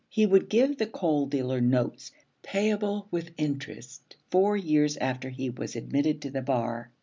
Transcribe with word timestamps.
He 0.09 0.25
would 0.25 0.49
give 0.49 0.79
the 0.79 0.87
coal 0.87 1.27
dealer 1.27 1.61
notes, 1.61 2.11
payable 2.41 3.07
with 3.11 3.35
interest 3.37 4.15
four 4.31 4.57
years 4.57 4.97
after 4.97 5.29
he 5.29 5.47
was 5.51 5.75
admitted 5.75 6.23
to 6.23 6.31
the 6.31 6.41
bar. 6.41 6.89